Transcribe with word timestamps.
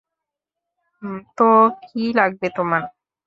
তো, 1.37 1.47
কী 1.83 2.03
লাগবে 2.13 2.47
তোমার? 2.57 2.81